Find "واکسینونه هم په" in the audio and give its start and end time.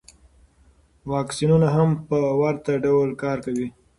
1.11-2.17